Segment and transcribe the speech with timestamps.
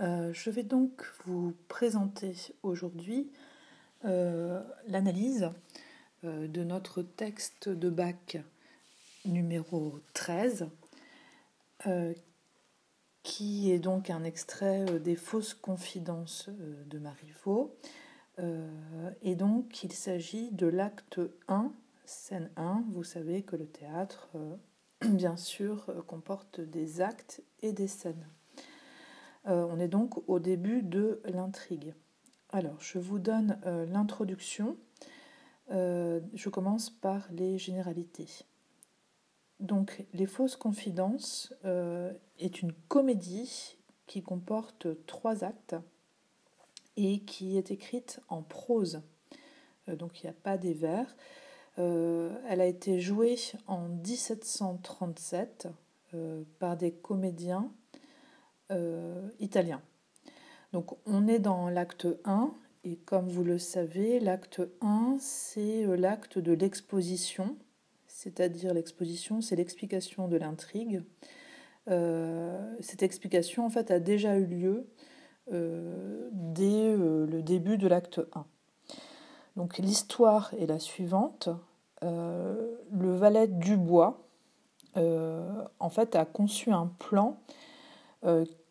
[0.00, 3.30] Euh, je vais donc vous présenter aujourd'hui
[4.04, 5.50] euh, l'analyse
[6.24, 8.38] euh, de notre texte de bac
[9.24, 10.68] numéro 13,
[13.22, 17.76] qui est donc un extrait des fausses confidences de Marivaux.
[19.22, 21.72] et donc il s'agit de l'acte 1,
[22.04, 22.84] scène 1.
[22.92, 24.28] Vous savez que le théâtre,
[25.04, 28.28] bien sûr, comporte des actes et des scènes.
[29.46, 31.94] Euh, on est donc au début de l'intrigue.
[32.50, 34.76] Alors, je vous donne euh, l'introduction.
[35.70, 38.44] Euh, je commence par les généralités.
[39.60, 41.54] Donc, Les Fausses Confidences
[42.38, 45.76] est une comédie qui comporte trois actes
[46.96, 49.00] et qui est écrite en prose.
[49.88, 51.16] donc, il n'y a pas des vers.
[51.78, 55.68] elle a été jouée en 1737
[56.58, 57.72] par des comédiens
[58.72, 59.80] euh, italien.
[60.72, 62.52] Donc on est dans l'acte 1
[62.82, 67.56] et comme vous le savez, l'acte 1 c'est euh, l'acte de l'exposition,
[68.08, 71.04] c'est-à-dire l'exposition c'est l'explication de l'intrigue.
[71.88, 74.88] Euh, cette explication en fait a déjà eu lieu
[75.48, 78.44] dès le début de l'acte 1.
[79.54, 81.50] Donc l'histoire est la suivante.
[82.02, 84.26] le valet Dubois
[84.96, 87.38] en fait a conçu un plan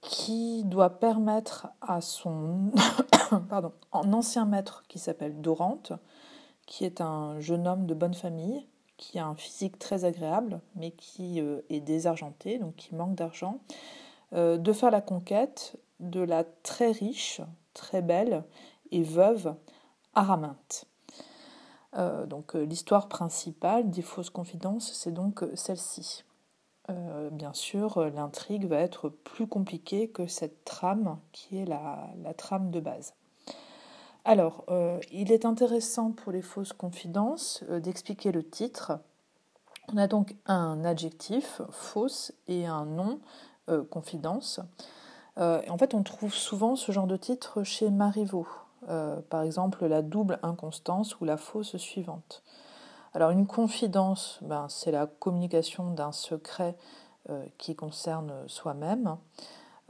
[0.02, 2.72] qui doit permettre à son
[3.92, 5.94] ancien maître qui s'appelle Dorante,
[6.66, 8.68] qui est un jeune homme de bonne famille,
[8.98, 13.60] qui a un physique très agréable, mais qui euh, est désargenté, donc qui manque d'argent,
[14.34, 17.42] euh, de faire la conquête de la très riche,
[17.74, 18.44] très belle
[18.92, 19.56] et veuve
[20.14, 20.86] Araminte.
[22.28, 26.25] donc l'histoire principale des fausses confidences, c'est donc celle-ci.
[26.90, 32.72] Euh, bien sûr, l'intrigue va être plus compliquée que cette trame qui est la, trame
[32.72, 33.14] de base.
[34.24, 39.00] Alors, euh, il est intéressant pour les fausses confidences euh, d'expliquer le titre.
[39.94, 43.20] On a donc un adjectif, fausse, et un nom,
[43.90, 44.60] confidence.
[45.38, 48.48] en fait, on trouve souvent ce genre de titre chez Marivaux.
[49.30, 52.44] par exemple, la double inconstance ou la fausse suivante.
[53.16, 56.76] Alors une confidence, ben, c'est la communication d'un secret
[57.30, 59.16] euh, qui concerne soi-même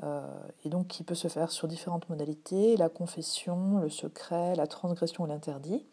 [0.03, 0.22] euh,
[0.63, 5.24] et donc qui peut se faire sur différentes modalités, la confession, le secret, la transgression
[5.24, 5.88] ou l'interdit.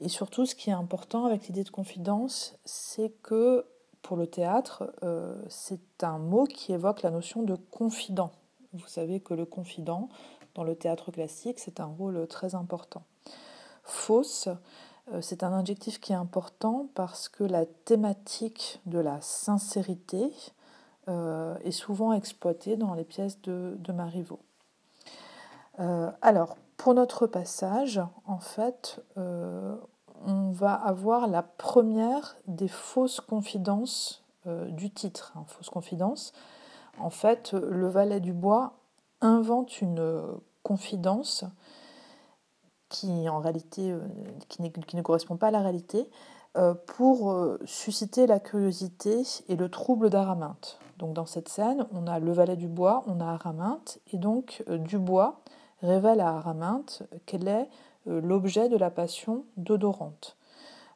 [0.00, 3.66] Et surtout, ce qui est important avec l'idée de confidence, c'est que
[4.00, 8.32] pour le théâtre, euh, c'est un mot qui évoque la notion de confident.
[8.72, 10.08] Vous savez que le confident,
[10.54, 13.02] dans le théâtre classique, c'est un rôle très important.
[13.82, 14.48] Fausse,
[15.20, 20.32] c'est un adjectif qui est important parce que la thématique de la sincérité
[21.08, 24.40] euh, est souvent exploitée dans les pièces de, Marivaux.
[25.78, 34.22] Euh, alors, pour notre passage, en fait, on va avoir la première des fausses confidences
[34.46, 35.32] du titre.
[35.36, 35.70] Hein, fausse.
[36.98, 38.74] En fait, le valet du bois
[39.20, 40.22] invente une
[40.62, 41.44] confidence
[42.94, 43.98] qui en réalité euh,
[44.48, 46.08] qui, ne correspond pas à la réalité,
[46.56, 50.78] euh, pour euh, susciter la curiosité et le trouble d'Araminte.
[50.98, 54.62] Donc dans cette scène, on a le valet du bois, on a Araminte, et donc
[54.68, 55.40] Dubois
[55.82, 57.68] révèle à Araminte quel est
[58.06, 60.36] l'objet de la passion d'Odorante.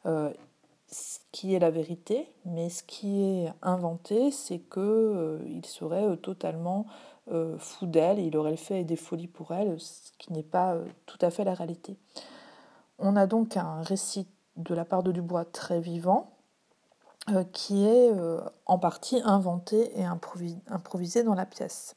[0.05, 6.87] ce qui est la vérité, mais ce qui est inventé, c'est qu'il serait totalement
[7.31, 10.85] euh, fou d'elle, il aurait fait des folies pour elle, ce qui n'est pas euh,
[11.07, 11.97] tout à fait la réalité.
[12.99, 16.31] On a donc un récit de la part de Dubois très vivant,
[17.31, 18.11] euh, qui est
[18.67, 21.97] en partie inventé et improvisé dans la pièce.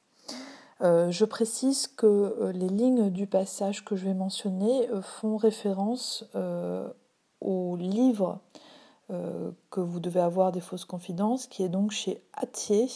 [0.82, 6.26] je précise que les lignes du passage que je vais mentionner font référence
[7.40, 8.40] au livre
[9.08, 12.88] que vous devez avoir des fausses confidences, qui est donc chez Attier,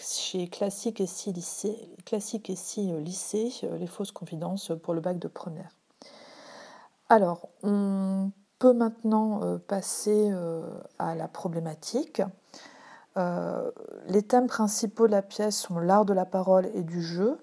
[0.00, 4.94] chez Classique et Si lycée, Classique et Si euh, lycée, euh, les fausses confidences pour
[4.94, 5.76] le bac de première.
[7.08, 10.32] Alors, on peut maintenant passer
[10.98, 12.22] à la problématique.
[13.16, 17.38] les thèmes principaux de la pièce sont l'art de la parole et du jeu.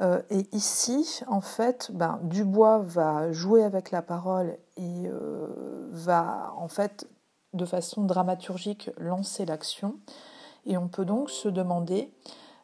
[0.00, 5.08] et ici, en fait, ben, Dubois va jouer avec la parole et
[5.90, 7.06] va, en fait,
[7.52, 10.00] de façon dramaturgique, lancer l'action.
[10.66, 12.12] Et on peut donc se demander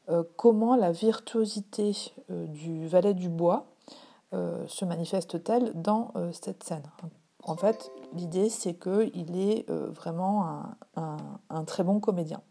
[0.09, 1.93] euh, comment la virtuosité
[2.31, 3.67] euh, du valet du bois
[4.35, 6.85] euh, se manifeste-t-elle dans cette scène?
[7.43, 10.65] En fait, l'idée, c'est qu'il est vraiment
[10.97, 12.43] un, très bon comédien.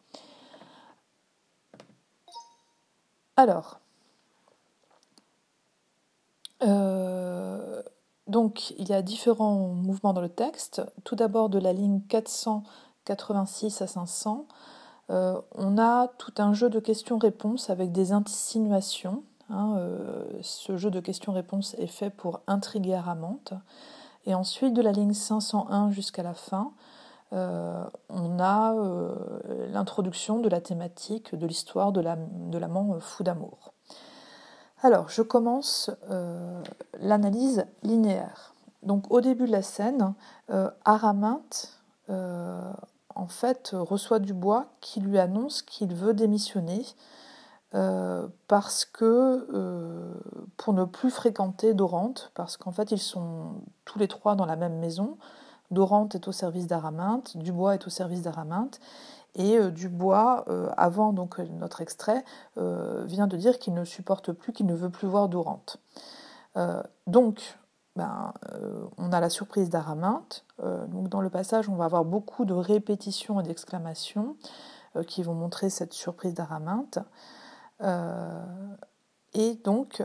[3.35, 3.81] Alors,
[8.27, 10.81] donc il y a différents mouvements dans le texte.
[11.03, 14.47] Tout d'abord de la ligne 486 à 500,
[15.11, 19.23] euh, on a tout un jeu de questions-réponses avec des insinuations.
[19.49, 23.53] Hein, euh, ce jeu de questions-réponses est fait pour intriguer Aramante.
[24.25, 26.71] Et ensuite, de la ligne 501 jusqu'à la fin,
[27.33, 28.73] euh, on a
[29.71, 33.73] l'introduction de la thématique de l'histoire de l'amant fou d'amour.
[34.81, 35.91] Alors, je commence
[36.99, 38.55] l'analyse linéaire.
[38.81, 40.15] Donc, au début de la scène,
[40.85, 41.79] Araminte
[43.15, 46.85] en fait, reçoit Dubois qui lui annonce qu'il veut démissionner
[47.75, 50.13] euh, parce que euh,
[50.55, 54.55] pour ne plus fréquenter Dorante, parce qu'en fait ils sont tous les trois dans la
[54.55, 55.17] même maison.
[55.71, 58.79] Dorante est au service d'Araminte, Dubois est au service d'Araminte,
[59.33, 60.45] et euh, Dubois,
[60.77, 62.23] avant donc notre extrait,
[62.55, 65.77] vient de dire qu'il ne supporte plus, qu'il ne veut plus voir Dorante.
[67.07, 67.57] donc
[67.95, 70.43] ben, euh, on a la surprise d'Araminte.
[70.61, 74.35] Euh, donc dans le passage, on va avoir beaucoup de répétitions et d'exclamations
[74.95, 76.99] euh, qui vont montrer cette surprise d'Araminte.
[79.33, 80.01] et donc,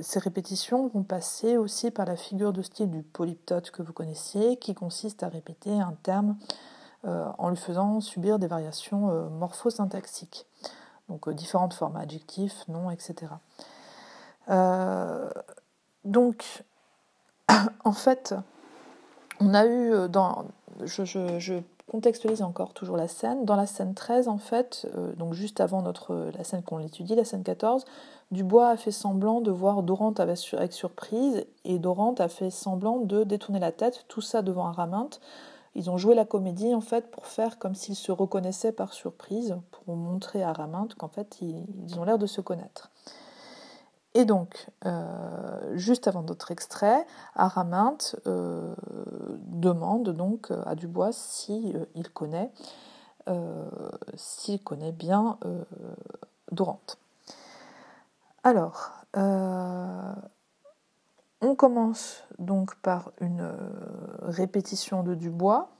[0.00, 4.56] ces répétitions vont passer aussi par la figure de style du polyptote que vous connaissez,
[4.56, 6.36] qui consiste à répéter un terme
[7.04, 10.46] en lui faisant subir des variations morphosyntaxiques.
[11.08, 13.32] Donc différentes formes, adjectifs, noms, etc.
[16.04, 16.64] donc,
[17.84, 18.34] en fait,
[19.40, 20.44] on a eu euh, dans.
[20.84, 21.60] Je,
[21.90, 23.44] contextualise encore toujours la scène.
[23.44, 27.14] Dans la scène 13, en fait, euh, donc juste avant notre, la scène qu'on étudie,
[27.14, 27.84] la scène 14,
[28.30, 33.24] Dubois a fait semblant de voir Dorante avec, surprise et Dorante a fait semblant de
[33.24, 35.20] détourner la tête, tout ça devant Araminte.
[35.74, 39.56] Ils ont joué la comédie en fait pour faire comme s'ils se reconnaissaient par surprise,
[39.70, 42.91] pour montrer à Araminte qu'en fait ils ont l'air de se connaître.
[44.14, 48.74] Et donc, euh, juste avant notre extrait, Araminte euh,
[49.46, 52.50] demande donc euh, à Dubois si il connaît,
[54.16, 55.38] s'il connaît bien
[56.50, 56.98] Dorante.
[58.42, 58.90] Alors,
[61.40, 63.48] on commence donc par une
[64.22, 65.70] répétition de Dubois.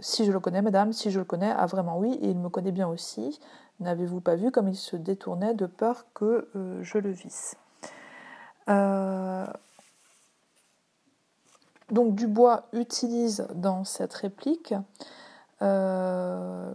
[0.00, 2.48] Si je le connais, madame, si je le connais, ah vraiment oui, et il me
[2.48, 3.40] connaît bien aussi.
[3.80, 7.56] N'avez-vous pas vu comme il se détournait de peur que euh, je le visse?
[8.68, 9.46] Euh,
[11.90, 14.74] Donc Dubois utilise dans cette réplique
[15.62, 16.72] euh,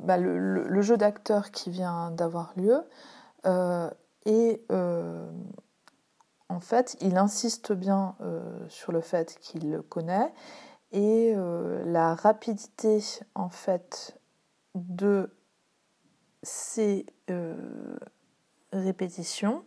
[0.00, 2.82] bah, le, le, jeu d'acteur qui vient d'avoir lieu
[4.26, 4.60] et
[6.48, 8.16] en fait il insiste bien
[8.68, 10.32] sur le fait qu'il le connaît
[10.92, 13.02] et euh, la rapidité
[13.34, 14.18] en fait
[14.74, 15.30] de
[16.42, 17.98] ces euh,
[18.72, 19.64] répétitions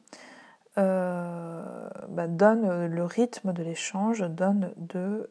[0.77, 5.29] euh, bah, donne le rythme de l'échange, donne de,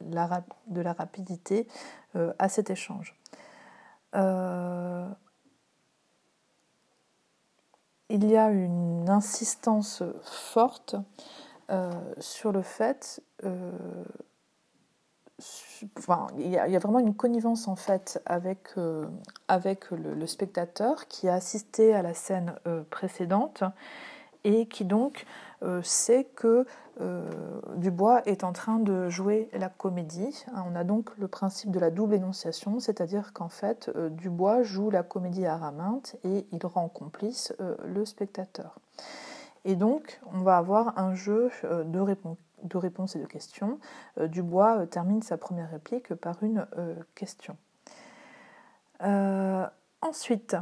[0.00, 1.66] la, de la rapidité
[2.14, 3.16] à cet échange.
[8.14, 10.96] Il y a une insistance forte
[12.20, 13.22] sur le fait
[16.38, 19.06] il, y a, vraiment une connivence en fait avec, euh,
[19.48, 23.64] avec le, spectateur qui a assisté à la scène euh, précédente
[24.44, 25.24] et qui donc
[25.62, 26.66] euh, sait que
[27.76, 30.44] Dubois est en train de jouer la comédie.
[30.54, 35.02] On a donc le principe de la double énonciation, c'est-à-dire qu'en fait Dubois joue la
[35.02, 37.54] comédie à Araminte et il rend complice
[37.84, 38.78] le spectateur.
[39.64, 43.78] Et donc on va avoir un jeu de réponse de réponses et de questions.
[44.18, 47.56] Euh, Dubois euh, termine sa première réplique par une euh, question.
[50.00, 50.56] ensuite,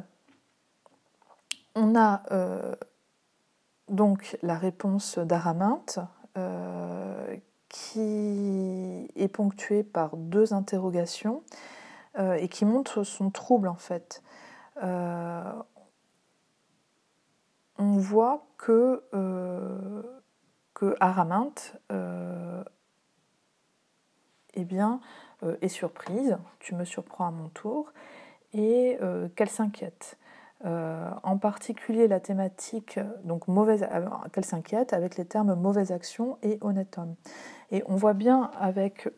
[1.75, 2.23] on a
[3.91, 5.99] donc la réponse d'Araminte
[7.69, 11.43] qui est ponctuée par deux interrogations
[12.19, 14.23] et qui montre son trouble en fait.
[17.79, 19.03] on voit que
[20.81, 22.65] que Araminte euh,
[24.55, 25.01] eh bien,
[25.43, 27.93] euh, est surprise, tu me surprends à mon tour,
[28.55, 30.19] et euh, qu'elle s'inquiète.
[30.65, 33.87] En particulier la thématique, donc mauvaise,
[34.33, 37.15] qu'elle s'inquiète avec les termes mauvaise action et honnête homme.
[37.71, 39.09] Et on voit bien avec,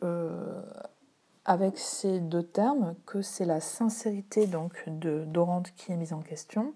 [1.45, 6.21] avec ces deux termes que c'est la sincérité donc de Dorante qui est mise en
[6.21, 6.73] question,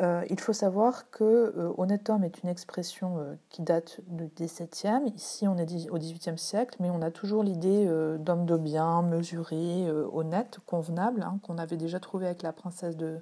[0.00, 4.30] Euh, il faut savoir que euh, honnête homme est une expression euh, qui date du
[4.36, 5.12] XVIIe.
[5.14, 7.86] Ici, on est au XVIIIe siècle, mais on a toujours l'idée
[8.18, 13.18] d'homme de bien, mesuré, honnête, convenable, hein, qu'on avait déjà trouvé avec la princesse de,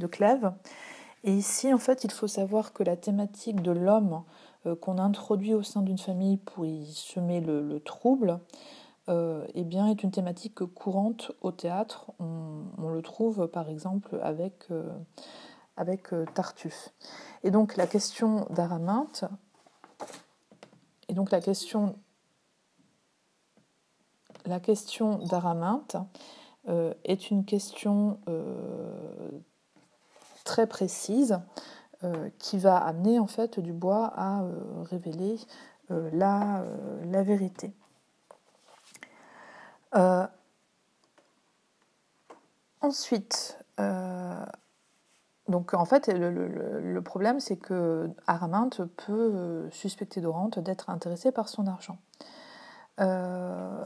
[0.00, 0.52] de, Clèves.
[1.22, 4.22] Et ici, en fait, il faut savoir que la thématique de l'homme
[4.80, 8.40] qu'on introduit au sein d'une famille pour y semer le, trouble,
[9.08, 12.12] eh bien, est une thématique courante au théâtre.
[12.18, 14.70] On, le trouve, par exemple, avec
[15.80, 16.90] avec euh, Tartuffe.
[17.42, 19.24] Et donc la question d'Araminte,
[21.08, 21.96] et donc la question,
[24.44, 25.96] la question d'Araminte
[26.68, 29.30] euh, est une question euh,
[30.50, 31.38] très précise
[32.38, 34.42] qui va amener en fait Dubois à
[34.90, 35.38] révéler
[35.90, 36.64] la,
[37.04, 37.74] la, vérité.
[42.80, 43.58] ensuite,
[45.50, 51.48] donc en fait, le, problème, c'est que Araminte peut euh, suspecter Dorante d'être intéressé par
[51.48, 51.98] son argent.
[53.00, 53.84] Euh,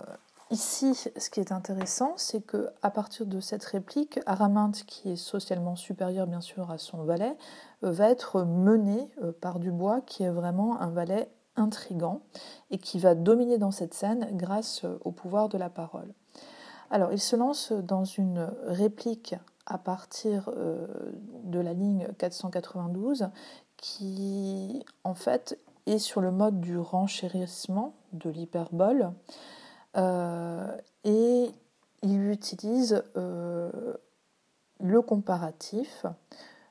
[0.50, 5.16] ici, ce qui est intéressant, c'est que à partir de cette réplique, Araminte, qui est
[5.16, 7.36] socialement supérieur bien sûr à son valet,
[7.82, 9.08] euh, va être mené
[9.40, 12.22] par Dubois, qui est vraiment un valet intrigant
[12.70, 16.12] et qui va dominer dans cette scène grâce au pouvoir de la parole.
[16.90, 19.34] Alors, il se lance dans une réplique
[19.66, 20.86] à partir euh,
[21.44, 23.28] de la ligne 492
[23.76, 29.10] qui en fait est sur le mode du renchérissement de l'hyperbole euh,
[29.96, 31.50] et
[32.02, 33.94] il utilise euh,
[34.80, 36.06] le comparatif.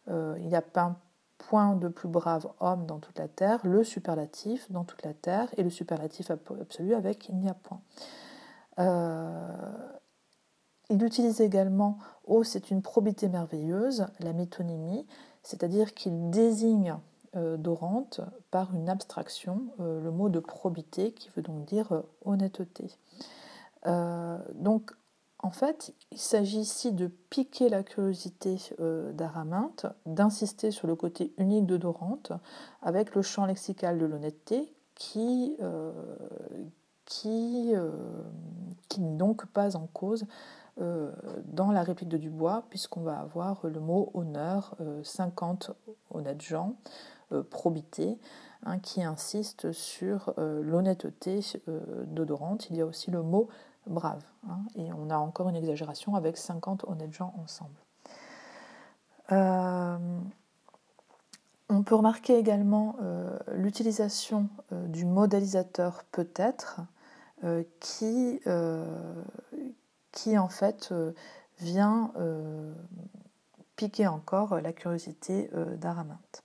[0.07, 0.97] il n'y a pas un
[1.37, 5.49] point de plus brave homme dans toute la terre, le superlatif dans toute la terre
[5.57, 7.81] et le superlatif absolu avec il n'y a point.
[10.89, 15.05] Il utilise également Oh, c'est une probité merveilleuse, la métonymie,
[15.41, 17.12] c'est-à-dire qu'il désigne euh,
[17.57, 18.21] Dorante
[18.51, 22.97] par une abstraction, euh, le mot de probité qui veut donc dire euh, honnêteté.
[24.55, 24.91] donc
[25.39, 28.55] en fait, il s'agit ici de piquer la curiosité
[29.13, 32.31] d'Araminte, d'insister sur le côté unique de Dorante,
[32.81, 35.57] avec le champ lexical de l'honnêteté qui,
[37.03, 37.73] qui,
[39.01, 40.25] n'est donc pas en cause
[40.81, 41.11] euh,
[41.45, 46.73] dans la réplique de Dubois, puisqu'on va avoir le mot honneur, 50 euh, honnêtes gens,
[46.73, 48.17] euh, probité,
[48.65, 51.41] hein, qui insiste sur l'honnêteté
[52.07, 52.69] d'Odorante.
[52.69, 53.49] Il y a aussi le mot
[53.87, 57.75] brave, hein, et on a encore une exagération avec 50 honnêtes gens ensemble.
[61.69, 62.95] on peut remarquer également
[63.53, 66.81] l'utilisation du modélisateur peut-être
[67.79, 68.39] qui,
[70.13, 71.11] qui en fait euh,
[71.59, 72.73] vient euh,
[73.75, 76.43] piquer encore la curiosité euh, d'Araminte.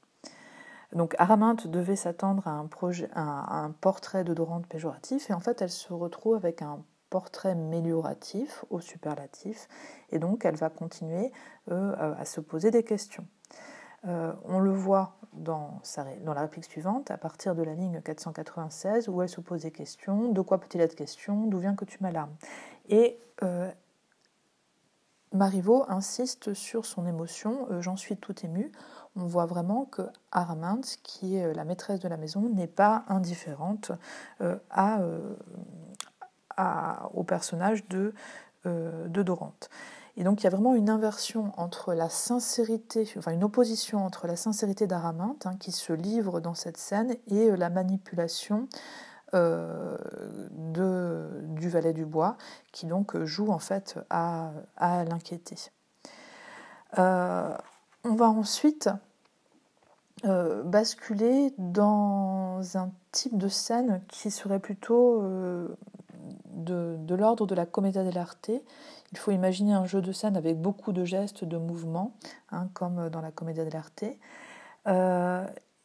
[0.92, 5.60] Donc Araminte devait s'attendre à un, projet, un portrait de Dorante péjoratif et en fait
[5.60, 9.68] elle se retrouve avec un portrait mélioratif au superlatif
[10.10, 11.30] et donc elle va continuer
[11.70, 13.26] à se poser des questions.
[14.04, 15.80] on le voit dans,
[16.24, 20.32] la réplique suivante, à partir de la ligne 496, où elle se pose des questions.
[20.32, 21.46] De quoi peut-il être question?
[21.46, 22.34] D'où vient que tu m'alarmes?
[22.88, 23.70] Et euh,
[25.32, 28.72] Marivaux insiste sur son émotion, euh, j'en suis tout ému.
[29.18, 33.04] On voit vraiment que Araminte, qui est euh, la maîtresse de la maison, n'est pas
[33.08, 33.92] indifférente
[34.70, 35.00] à,
[37.14, 38.14] au personnage de,
[38.64, 39.70] Dorante.
[40.16, 44.26] Et donc il y a vraiment une inversion entre la sincérité, enfin une opposition entre
[44.26, 48.68] la sincérité d'Araminte, hein, qui se livre dans cette scène, et la manipulation
[49.34, 49.98] euh,
[50.50, 52.38] du valet du bois,
[52.72, 55.56] qui donc joue en fait à, l'inquiéter.
[56.98, 57.54] Euh,
[58.04, 58.88] on va ensuite
[60.24, 65.22] euh, basculer dans un type de scène qui serait plutôt
[66.54, 68.50] de, l'ordre de la commedia dell'arte.
[69.12, 72.12] Il faut imaginer un jeu de scène avec beaucoup de gestes, de mouvements,
[72.50, 74.04] hein, comme dans la commedia dell'arte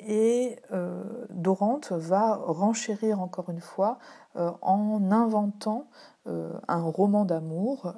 [0.08, 4.00] et euh, Dorante va renchérir encore une fois
[4.36, 5.88] euh, en inventant
[6.28, 7.94] euh, un roman d'amour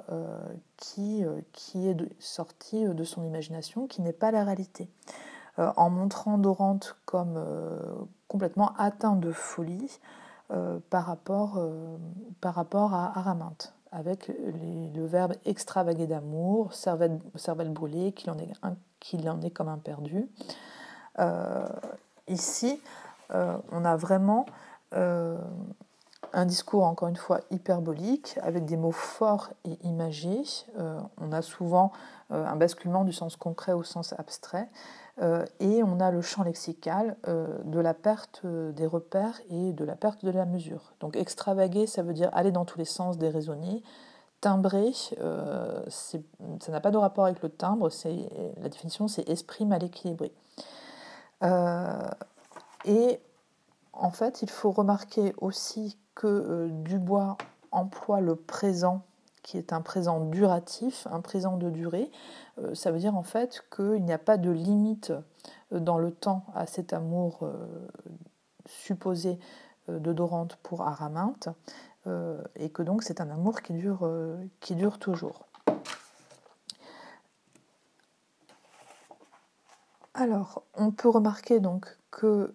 [0.76, 4.88] qui, qui, est sorti de son imagination, qui n'est pas la réalité.
[5.58, 7.38] En montrant Dorante comme
[8.28, 10.00] complètement atteint de folie
[10.90, 11.58] par, rapport,
[12.40, 17.20] par rapport à Araminte, avec le verbe extravaguer d'amour, cervelle,
[17.70, 20.28] brûlée, qu'il en, est, en est comme un perdu.
[21.18, 21.66] Euh,
[22.28, 22.80] ici,
[23.32, 24.46] euh, on a vraiment
[24.94, 25.38] euh,
[26.32, 30.42] un discours encore une fois hyperbolique avec des mots forts et imagés.
[31.20, 31.92] on a souvent
[32.30, 34.68] un basculement du sens concret au sens abstrait.
[35.20, 40.24] et on a le champ lexical de la perte des repères et de la perte
[40.24, 40.92] de la mesure.
[41.00, 43.82] Donc extravaguer, ça veut dire aller dans tous les sens, déraisonner.
[44.40, 47.88] Timbré, euh, ça n'a pas de rapport avec le timbre,
[48.60, 50.30] la définition c'est esprit mal équilibré.
[51.42, 52.08] Euh,
[52.84, 53.18] et
[53.98, 57.36] en fait, il faut remarquer aussi que euh, Dubois
[57.72, 59.02] emploie le présent
[59.42, 62.10] qui est un présent duratif, un présent de durée.
[62.74, 65.12] ça veut dire en fait qu'il n'y a pas de limite
[65.70, 67.48] dans le temps à cet amour
[68.66, 69.38] supposé
[69.86, 71.48] de Dorante pour Araminte.
[72.06, 75.46] Euh, et que donc c'est un amour qui dure, euh, qui dure toujours.
[80.14, 82.54] Alors, on peut remarquer donc que,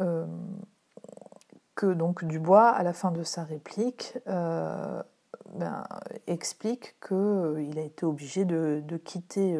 [0.00, 0.26] euh,
[1.74, 5.84] que donc Dubois, à la fin de sa réplique, ben,
[6.26, 9.58] explique qu'il a été obligé de, quitter,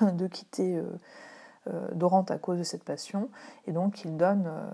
[0.00, 0.82] de quitter
[1.68, 3.28] euh, Dorante à cause de cette passion,
[3.66, 4.70] et donc il donne, euh,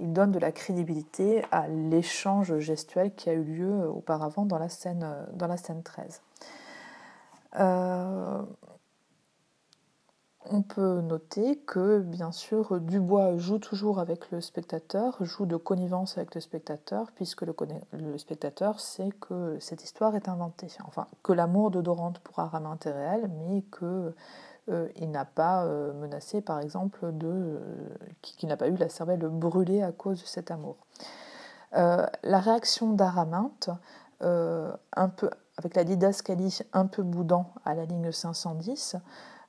[0.00, 4.68] il donne de la crédibilité à l'échange gestuel qui a eu lieu auparavant dans la
[4.68, 6.22] scène, dans la scène 13.
[7.60, 8.42] Euh,
[10.52, 16.18] on peut noter que, bien sûr, Dubois joue toujours avec le spectateur, joue de connivence
[16.18, 20.68] avec le spectateur, puisque le, spectateur sait que cette histoire est inventée.
[20.86, 24.14] Enfin, que l'amour de Dorante pour Aramin est réel, mais que
[24.68, 27.58] euh, n'a pas euh, menacé, par exemple, de, euh,
[28.20, 30.76] qu'il n'a pas eu la cervelle brûlée à cause de cet amour.
[31.72, 33.70] la réaction d'Araminte,
[34.20, 38.96] un peu, avec la didascalie un peu boudant à la ligne 510,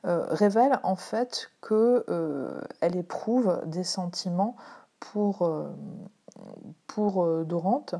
[0.04, 4.56] révèle en fait qu'elle éprouve des sentiments
[5.00, 5.50] pour,
[6.88, 7.96] pour Dorante,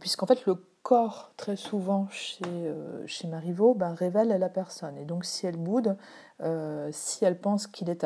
[0.00, 4.98] puisqu'en fait le corps, très souvent chez, euh, chez Marivaux, ben, révèle la personne.
[4.98, 5.96] Et donc, si elle boude,
[6.40, 8.04] euh, si elle pense qu'il est,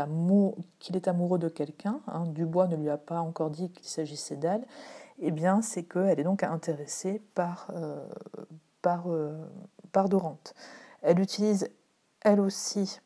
[0.79, 4.37] qu'il est, amoureux de quelqu'un, hein, Dubois ne lui a pas encore dit qu'il s'agissait
[4.37, 4.65] d'elle,
[5.19, 8.07] eh bien, c'est qu'elle est donc intéressée par, euh,
[8.83, 9.07] par,
[9.93, 10.55] par Dorante.
[11.01, 11.71] Elle utilise,
[12.21, 13.01] elle aussi,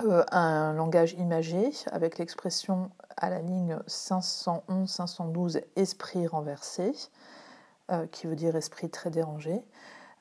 [0.00, 6.92] un langage imagé avec l'expression à la ligne 511-512 esprit renversé.
[7.90, 9.64] Euh, qui veut dire esprit très dérangé.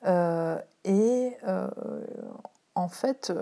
[0.06, 1.68] Euh, et euh,
[2.76, 3.34] en fait,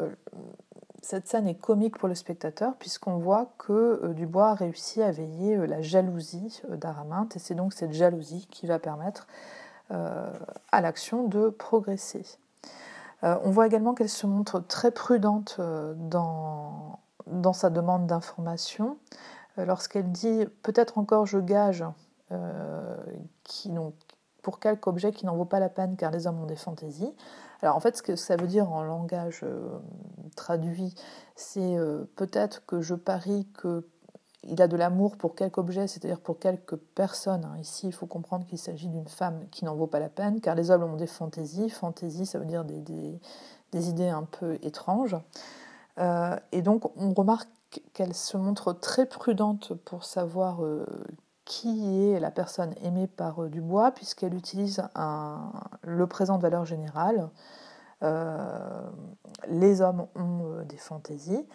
[1.03, 5.67] cette scène est comique pour le spectateur puisqu'on voit que Dubois a réussi à veiller
[5.67, 9.27] la jalousie d'Araminte et c'est donc cette jalousie qui va permettre
[9.91, 12.25] à l'action de progresser.
[13.25, 18.97] On voit également qu'elle se montre très prudente dans, dans sa demande d'information
[19.57, 21.83] lorsqu'elle dit peut-être encore je gage
[23.43, 23.95] qui, donc,
[24.45, 27.15] pour quelque objet qui n'en vaut pas la peine car les hommes ont des fantaisies.
[27.63, 29.79] Alors en fait, ce que ça veut dire en langage euh,
[30.35, 30.93] traduit,
[31.35, 33.47] c'est euh, peut-être que je parie
[34.47, 37.45] qu'il a de l'amour pour quelque objet, c'est-à-dire pour quelque personne.
[37.45, 37.57] Hein.
[37.59, 40.55] Ici, il faut comprendre qu'il s'agit d'une femme qui n'en vaut pas la peine, car
[40.55, 41.69] les hommes ont des fantaisies.
[41.69, 43.19] Fantaisies, ça veut dire des,
[43.73, 45.17] idées un peu étranges.
[45.99, 47.49] Euh, et donc, on remarque
[47.93, 50.61] qu'elle se montre très prudente pour savoir
[51.45, 54.83] qui est la personne aimée par euh, Dubois, puisqu'elle utilise
[55.83, 57.29] le présent de valeur générale.
[58.03, 58.89] Euh,
[59.47, 61.45] les hommes ont euh, des fantaisies.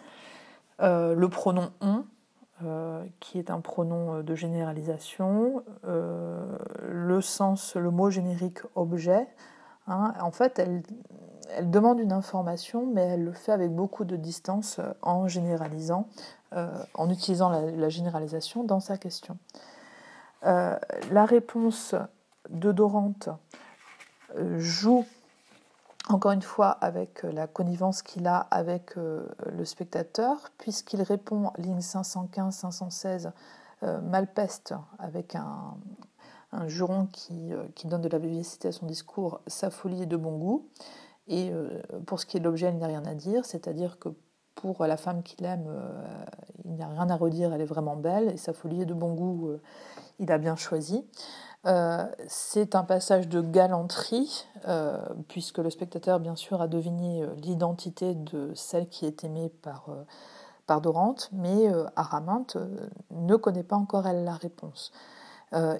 [0.79, 1.69] le pronom
[2.65, 5.63] ont, qui est un pronom de généralisation.
[5.83, 9.27] le sens, le mot générique objet.
[9.87, 10.83] Hein, en fait, elle,
[11.69, 16.07] demande une information, mais elle le fait avec beaucoup de distance en généralisant,
[16.93, 19.37] en utilisant la généralisation dans sa question.
[20.45, 20.75] Euh,
[21.11, 21.95] la réponse
[22.49, 23.29] de Dorante
[24.35, 25.05] euh, joue
[26.11, 31.79] encore une fois avec la connivence qu'il a avec euh, le spectateur, puisqu'il répond ligne
[31.79, 33.31] 515-516
[34.03, 35.75] Malpeste avec un,
[36.67, 37.51] juron qui,
[37.85, 40.69] donne de la vivacité à son discours, sa folie est de bon goût.
[41.27, 41.51] Et
[42.05, 44.09] pour ce qui est de l'objet, il n'y a rien à dire, c'est-à-dire que
[44.53, 45.65] pour la femme qu'il aime,
[46.63, 48.93] il n'y a rien à redire, elle est vraiment belle, et sa folie est de
[48.93, 49.49] bon goût,
[50.19, 51.03] il a bien choisi.
[51.67, 54.97] Euh, c'est un passage de galanterie, euh,
[55.27, 59.89] puisque le spectateur, bien sûr, a deviné euh, l'identité de celle qui est aimée par,
[60.65, 62.57] par Dorante, mais Araminte
[63.11, 64.91] ne connaît pas encore elle la réponse.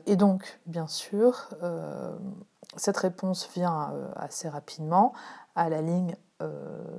[0.06, 1.50] et donc, bien sûr,
[2.76, 5.14] cette réponse vient assez rapidement
[5.56, 6.16] à la ligne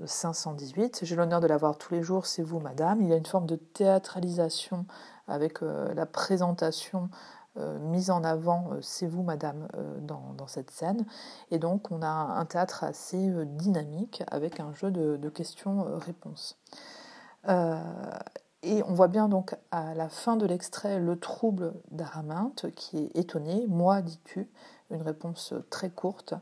[0.07, 1.01] 518.
[1.03, 3.03] J'ai l'honneur de la voir tous les jours, c'est vous, madame.
[3.03, 4.87] Il y a une forme de théâtralisation
[5.29, 7.11] avec la présentation
[7.57, 9.69] mise en avant, c'est vous, madame,
[10.01, 11.05] dans, cette scène.
[11.51, 16.59] Et donc, on a un théâtre assez dynamique avec un jeu de, questions-réponses.
[17.49, 23.17] et on voit bien donc à la fin de l'extrait le trouble d'Araminte qui est
[23.17, 23.67] étonné.
[23.69, 24.49] Moi, dis-tu
[24.91, 26.35] Une réponse très courte,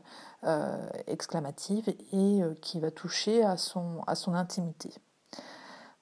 [1.07, 4.93] exclamative, et qui va toucher à son, à son intimité.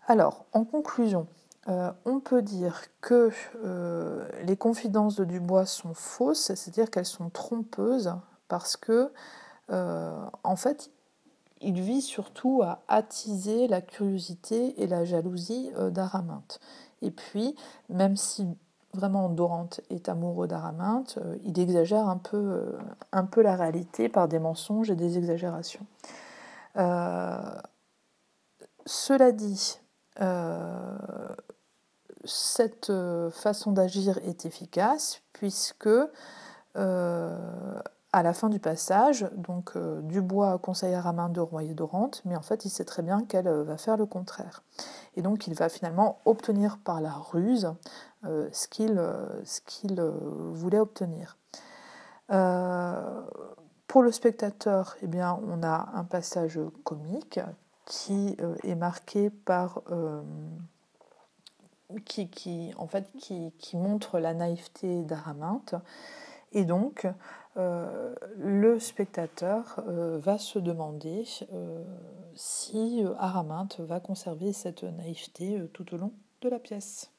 [0.09, 1.27] Alors, en conclusion,
[1.69, 3.29] euh, on peut dire que
[3.63, 8.11] euh, les confidences de Dubois sont fausses, c'est-à-dire qu'elles sont trompeuses,
[8.47, 9.11] parce que,
[9.69, 10.89] euh, en fait,
[11.61, 16.59] il vit surtout à attiser la curiosité et la jalousie d'Araminte.
[17.01, 17.55] Et puis,
[17.89, 18.47] même si
[18.93, 22.77] vraiment Dorante est amoureux d'Araminte, il exagère un peu,
[23.37, 25.85] la réalité par des mensonges et des exagérations.
[28.85, 29.79] cela dit,
[32.23, 35.89] cette euh, façon d'agir est efficace puisque
[36.77, 42.35] euh, à la fin du passage, donc Dubois conseille à Ramin de royer Dorante, mais
[42.35, 44.63] en fait il sait très bien qu'elle va faire le contraire.
[45.15, 47.71] Et donc il va finalement obtenir par la ruse
[48.23, 51.37] ce qu'il voulait obtenir.
[52.27, 57.39] pour le spectateur, eh bien, on a un passage comique
[57.89, 60.21] qui euh, est marqué par euh,
[62.05, 65.75] qui, qui, en fait, qui, qui montre la naïveté d'Araminte.
[66.51, 67.07] Et donc,
[67.57, 71.25] euh, le spectateur va se demander
[72.35, 77.11] si Araminte va conserver cette naïveté tout au long de la pièce.